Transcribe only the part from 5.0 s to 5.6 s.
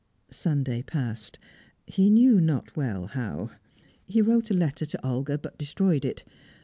Olga, but